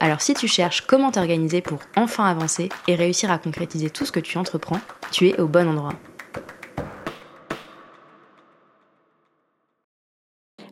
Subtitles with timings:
[0.00, 4.12] Alors si tu cherches comment t'organiser pour enfin avancer et réussir à concrétiser tout ce
[4.12, 4.80] que tu entreprends,
[5.10, 5.94] tu es au bon endroit.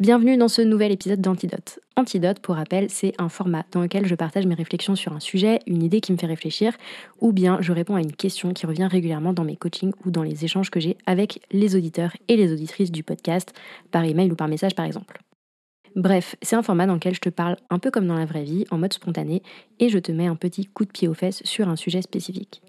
[0.00, 1.78] Bienvenue dans ce nouvel épisode d'Antidote.
[1.94, 5.60] Antidote, pour rappel, c'est un format dans lequel je partage mes réflexions sur un sujet,
[5.68, 6.76] une idée qui me fait réfléchir,
[7.20, 10.24] ou bien je réponds à une question qui revient régulièrement dans mes coachings ou dans
[10.24, 13.52] les échanges que j'ai avec les auditeurs et les auditrices du podcast,
[13.92, 15.20] par email ou par message par exemple.
[15.94, 18.44] Bref, c'est un format dans lequel je te parle un peu comme dans la vraie
[18.44, 19.42] vie, en mode spontané,
[19.78, 22.62] et je te mets un petit coup de pied aux fesses sur un sujet spécifique.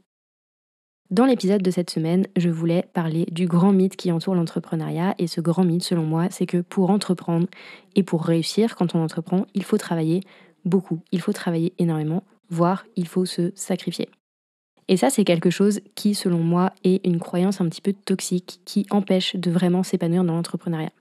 [1.10, 5.28] Dans l'épisode de cette semaine, je voulais parler du grand mythe qui entoure l'entrepreneuriat, et
[5.28, 7.48] ce grand mythe, selon moi, c'est que pour entreprendre
[7.96, 10.22] et pour réussir quand on entreprend, il faut travailler
[10.66, 14.10] beaucoup, il faut travailler énormément, voire il faut se sacrifier.
[14.90, 18.60] Et ça, c'est quelque chose qui, selon moi, est une croyance un petit peu toxique
[18.66, 20.92] qui empêche de vraiment s'épanouir dans l'entrepreneuriat.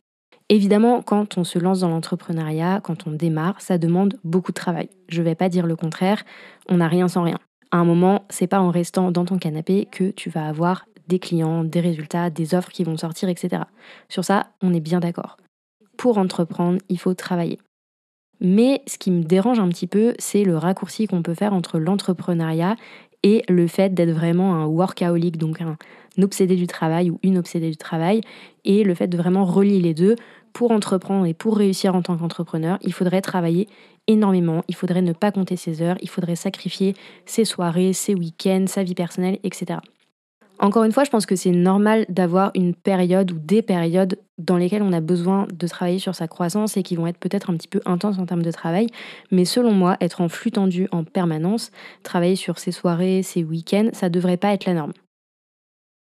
[0.52, 4.90] Évidemment, quand on se lance dans l'entrepreneuriat, quand on démarre, ça demande beaucoup de travail.
[5.08, 6.24] Je ne vais pas dire le contraire,
[6.68, 7.38] on n'a rien sans rien.
[7.70, 11.18] À un moment, c'est pas en restant dans ton canapé que tu vas avoir des
[11.18, 13.62] clients, des résultats, des offres qui vont sortir, etc.
[14.10, 15.38] Sur ça, on est bien d'accord.
[15.96, 17.58] Pour entreprendre, il faut travailler.
[18.42, 21.78] Mais ce qui me dérange un petit peu, c'est le raccourci qu'on peut faire entre
[21.78, 22.76] l'entrepreneuriat
[23.22, 25.76] et le fait d'être vraiment un workaholic, donc un
[26.20, 28.20] obsédé du travail ou une obsédée du travail,
[28.64, 30.16] et le fait de vraiment relier les deux
[30.52, 33.68] pour entreprendre et pour réussir en tant qu'entrepreneur, il faudrait travailler
[34.06, 36.94] énormément, il faudrait ne pas compter ses heures, il faudrait sacrifier
[37.26, 39.78] ses soirées, ses week-ends, sa vie personnelle, etc.
[40.58, 44.56] Encore une fois, je pense que c'est normal d'avoir une période ou des périodes dans
[44.56, 47.56] lesquelles on a besoin de travailler sur sa croissance et qui vont être peut-être un
[47.56, 48.86] petit peu intenses en termes de travail.
[49.32, 51.72] Mais selon moi, être en flux tendu en permanence,
[52.04, 54.92] travailler sur ses soirées, ses week-ends, ça devrait pas être la norme.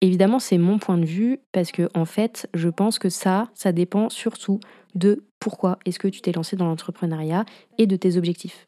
[0.02, 3.72] Évidemment, c'est mon point de vue parce que en fait, je pense que ça, ça
[3.72, 4.60] dépend surtout
[4.96, 7.46] de pourquoi est-ce que tu t'es lancé dans l'entrepreneuriat
[7.78, 8.66] et de tes objectifs.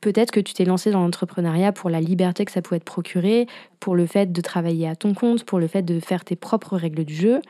[0.00, 3.46] Peut-être que tu t'es lancé dans l'entrepreneuriat pour la liberté que ça pouvait te procurer,
[3.78, 6.76] pour le fait de travailler à ton compte, pour le fait de faire tes propres
[6.76, 7.40] règles du jeu.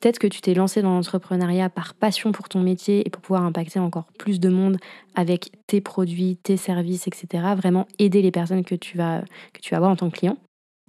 [0.00, 3.42] Peut-être que tu t'es lancé dans l'entrepreneuriat par passion pour ton métier et pour pouvoir
[3.42, 4.76] impacter encore plus de monde
[5.16, 7.54] avec tes produits, tes services, etc.
[7.56, 10.36] Vraiment aider les personnes que tu vas, que tu vas avoir en tant que client.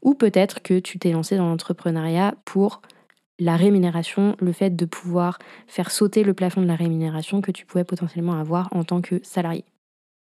[0.02, 2.82] Ou peut-être que tu t'es lancé dans l'entrepreneuriat pour
[3.40, 5.38] la rémunération, le fait de pouvoir
[5.68, 9.20] faire sauter le plafond de la rémunération que tu pouvais potentiellement avoir en tant que
[9.24, 9.64] salarié.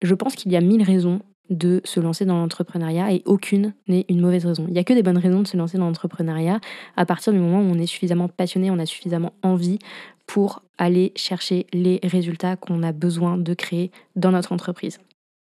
[0.02, 4.06] Je pense qu'il y a mille raisons de se lancer dans l'entrepreneuriat et aucune n'est
[4.08, 4.64] une mauvaise raison.
[4.68, 6.60] Il n'y a que des bonnes raisons de se lancer dans l'entrepreneuriat
[6.96, 9.78] à partir du moment où on est suffisamment passionné, on a suffisamment envie
[10.26, 14.98] pour aller chercher les résultats qu'on a besoin de créer dans notre entreprise.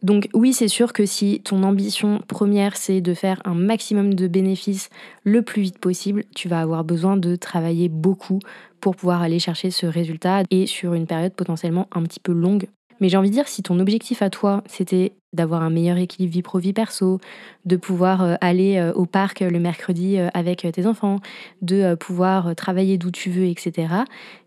[0.04, 4.28] Donc oui, c'est sûr que si ton ambition première, c'est de faire un maximum de
[4.28, 4.90] bénéfices
[5.24, 8.40] le plus vite possible, tu vas avoir besoin de travailler beaucoup
[8.82, 12.68] pour pouvoir aller chercher ce résultat et sur une période potentiellement un petit peu longue.
[13.00, 16.32] Mais j'ai envie de dire, si ton objectif à toi, c'était d'avoir un meilleur équilibre
[16.32, 17.20] vie pro-vie perso,
[17.66, 21.20] de pouvoir euh, aller euh, au parc le mercredi euh, avec tes enfants,
[21.62, 23.94] de pouvoir travailler d'où tu veux, etc.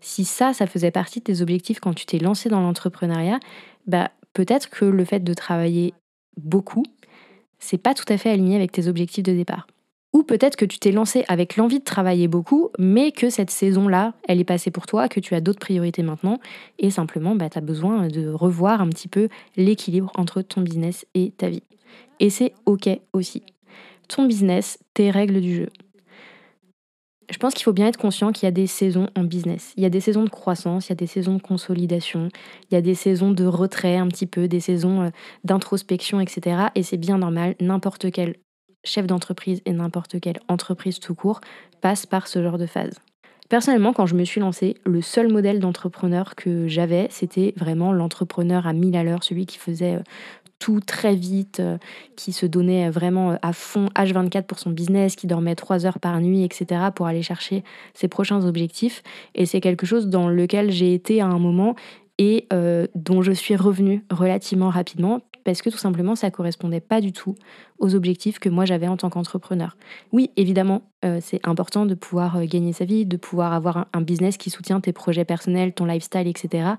[0.01, 3.39] Si ça, ça faisait partie de tes objectifs quand tu t'es lancé dans l'entrepreneuriat,
[3.85, 5.95] bah peut-être que le fait de travailler
[6.39, 6.83] beaucoup,
[7.57, 9.65] c'est pas tout à fait aligné avec tes objectifs de départ.
[10.13, 14.13] Ou peut-être que tu t'es lancé avec l'envie de travailler beaucoup, mais que cette saison-là,
[14.27, 16.39] elle est passée pour toi, que tu as d'autres priorités maintenant,
[16.77, 21.07] et simplement, bah, tu as besoin de revoir un petit peu l'équilibre entre ton business
[21.15, 21.63] et ta vie.
[22.19, 23.41] Et c'est OK aussi.
[24.07, 25.69] Ton business, tes règles du jeu
[27.29, 29.73] je pense qu'il faut bien être conscient qu'il y a des saisons en business.
[29.75, 32.29] Il y a des saisons de croissance, il y a des saisons de consolidation,
[32.71, 35.09] il y a des saisons de retrait un petit peu, des saisons euh,
[35.43, 36.67] d'introspection, etc.
[36.75, 38.35] Et c'est bien normal, n'importe quel
[38.83, 41.41] chef d'entreprise et n'importe quelle entreprise tout court
[41.81, 42.99] passe par ce genre de phase.
[43.49, 48.67] Personnellement, quand je me suis lancée, le seul modèle d'entrepreneur que j'avais, c'était vraiment l'entrepreneur
[48.67, 50.01] à 1000 à l'heure, celui qui faisait euh,
[50.59, 51.77] tout très vite, euh,
[52.15, 55.99] qui se donnait vraiment euh, à fond H24 pour son business, qui dormait 3 heures
[55.99, 57.63] par nuit, etc., pour aller chercher
[57.93, 59.03] ses prochains objectifs.
[59.35, 61.75] Et c'est quelque chose dans lequel j'ai été à un moment
[62.17, 66.99] et euh, dont je suis revenue relativement rapidement parce que tout simplement ça correspondait pas
[66.99, 67.33] du tout
[67.79, 69.77] aux objectifs que moi j'avais en tant qu'entrepreneur.
[70.11, 74.01] Oui, évidemment, euh, c'est important de pouvoir euh, gagner sa vie, de pouvoir avoir un,
[74.01, 76.71] business qui soutient tes projets personnels, ton lifestyle, etc.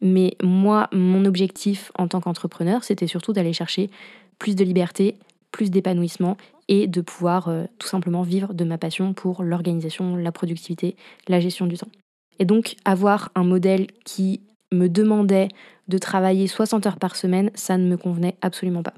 [0.00, 3.90] Mais moi, mon objectif en tant qu'entrepreneur, c'était surtout d'aller chercher
[4.38, 5.18] plus de liberté,
[5.52, 6.38] plus d'épanouissement
[6.68, 10.96] et de pouvoir euh, tout simplement vivre de ma passion pour l'organisation, la productivité,
[11.28, 11.90] la gestion du temps.
[12.38, 14.40] Et donc avoir un modèle qui
[14.72, 15.48] me demandait
[15.88, 18.94] de travailler 60 heures par semaine, ça ne me convenait absolument pas.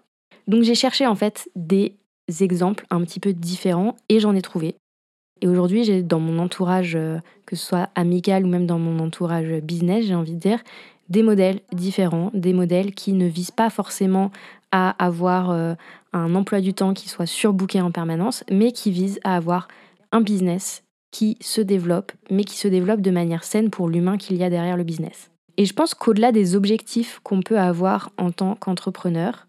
[0.46, 1.96] Donc j'ai cherché en fait des
[2.40, 4.76] exemples un petit peu différents et j'en ai trouvé.
[5.42, 8.98] Et aujourd'hui, j'ai dans mon entourage, euh, que ce soit amical ou même dans mon
[9.00, 10.60] entourage business, j'ai envie de dire,
[11.08, 14.30] des modèles différents, des modèles qui ne visent pas forcément
[14.72, 15.74] à avoir euh,
[16.12, 19.68] un emploi du temps qui soit surbooké en permanence, mais qui visent à avoir
[20.10, 24.36] un business qui se développe, mais qui se développe de manière saine pour l'humain qu'il
[24.36, 25.30] y a derrière le business.
[25.56, 29.46] Et je pense qu'au-delà des objectifs qu'on peut avoir en tant qu'entrepreneur,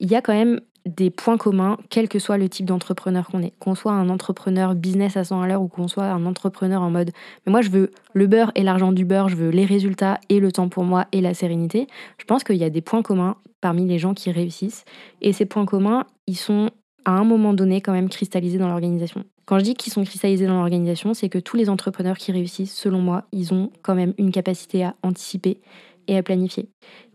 [0.00, 3.42] il y a quand même des points communs, quel que soit le type d'entrepreneur qu'on
[3.42, 3.52] est.
[3.60, 6.90] Qu'on soit un entrepreneur business à 100 à l'heure ou qu'on soit un entrepreneur en
[6.90, 7.12] mode
[7.46, 10.40] mais moi je veux le beurre et l'argent du beurre, je veux les résultats et
[10.40, 11.86] le temps pour moi et la sérénité.
[12.18, 14.84] Je pense qu'il y a des points communs parmi les gens qui réussissent.
[15.20, 16.70] Et ces points communs, ils sont
[17.04, 19.24] à un moment donné quand même cristallisés dans l'organisation.
[19.44, 22.74] Quand je dis qu'ils sont cristallisés dans l'organisation, c'est que tous les entrepreneurs qui réussissent,
[22.74, 25.60] selon moi, ils ont quand même une capacité à anticiper
[26.08, 26.68] et à planifier.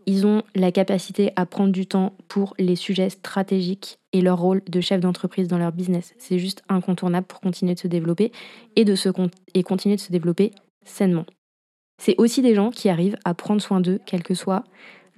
[0.06, 4.62] Ils ont la capacité à prendre du temps pour les sujets stratégiques et leur rôle
[4.68, 6.14] de chef d'entreprise dans leur business.
[6.18, 8.32] C'est juste incontournable pour continuer de se développer
[8.76, 8.84] et,
[9.62, 10.52] continuer de se développer
[10.84, 11.26] sainement.
[12.00, 14.64] C'est aussi des gens qui arrivent à prendre soin d'eux, quel que soit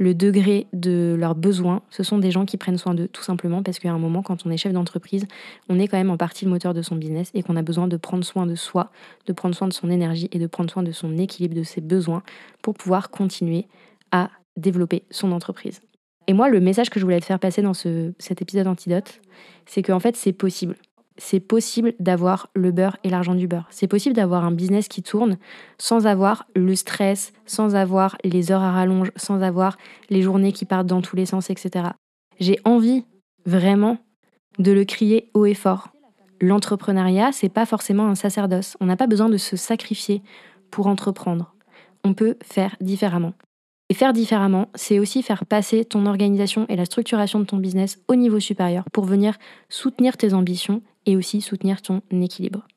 [0.01, 1.83] le degré de leurs besoins.
[1.91, 4.47] Ce sont des gens qui prennent soin d'eux, tout simplement parce qu'à un moment, quand
[4.47, 5.27] on est chef d'entreprise,
[5.69, 7.87] on est quand même en partie le moteur de son business et qu'on a besoin
[7.87, 8.91] de prendre soin de soi,
[9.27, 11.83] de prendre soin de son énergie et de prendre soin de son équilibre, de ses
[11.83, 12.23] besoins
[12.63, 13.67] pour pouvoir continuer
[14.11, 15.83] à développer son entreprise.
[16.27, 19.21] Et moi, le message que je voulais te faire passer dans cet épisode antidote,
[19.67, 20.77] c'est qu'en fait, c'est possible.
[21.23, 23.67] C'est possible d'avoir le beurre et l'argent du beurre.
[23.71, 25.37] C'est possible d'avoir un business qui tourne
[25.77, 29.77] sans avoir le stress, sans avoir les heures à rallonge, sans avoir
[30.09, 31.91] les journées qui partent dans tous les sens, etc.
[32.39, 33.05] J'ai envie
[33.45, 33.99] vraiment
[34.59, 35.89] de le crier haut et fort.
[36.41, 38.79] L'entrepreneuriat, c'est pas forcément un sacerdoce.
[38.81, 40.23] On n'a pas besoin de se sacrifier
[40.71, 41.55] pour entreprendre.
[42.03, 43.35] On peut faire différemment.
[43.91, 47.99] Et faire différemment, c'est aussi faire passer ton organisation et la structuration de ton business
[48.07, 49.37] au niveau supérieur pour venir
[49.69, 52.69] soutenir tes ambitions et aussi soutenir ton équilibre.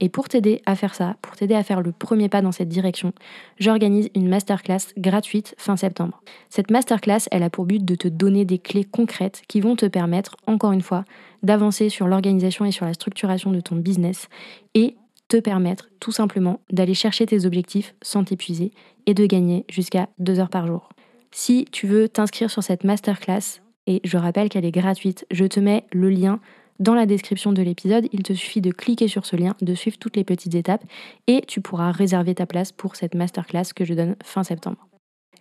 [0.00, 2.70] Et pour t'aider à faire ça, pour t'aider à faire le premier pas dans cette
[2.70, 3.12] direction,
[3.58, 6.22] j'organise une masterclass gratuite fin septembre.
[6.48, 9.86] Cette masterclass, elle a pour but de te donner des clés concrètes qui vont te
[9.86, 11.04] permettre, encore une fois,
[11.42, 14.28] d'avancer sur l'organisation et sur la structuration de ton business
[14.74, 14.96] et
[15.28, 18.72] te permettre tout simplement d'aller chercher tes objectifs sans t'épuiser
[19.06, 20.88] et de gagner jusqu'à 2 heures par jour.
[21.32, 25.60] Si tu veux t'inscrire sur cette masterclass, et je rappelle qu'elle est gratuite, je te
[25.60, 26.40] mets le lien
[26.78, 28.08] dans la description de l'épisode.
[28.12, 30.84] Il te suffit de cliquer sur ce lien, de suivre toutes les petites étapes
[31.26, 34.88] et tu pourras réserver ta place pour cette masterclass que je donne fin septembre.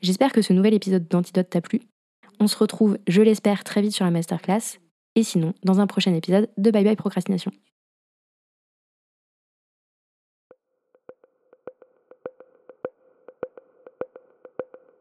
[0.01, 1.81] J'espère que ce nouvel épisode d'Antidote t'a plu.
[2.39, 4.79] On se retrouve, je l'espère, très vite sur la masterclass
[5.15, 7.51] et sinon dans un prochain épisode de Bye Bye Procrastination.